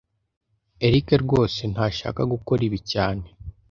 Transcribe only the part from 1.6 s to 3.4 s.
ntashaka gukora ibi cyane